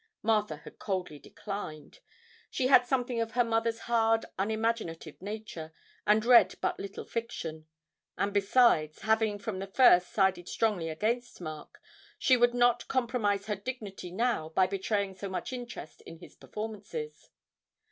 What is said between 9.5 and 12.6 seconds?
the first sided strongly against Mark, she would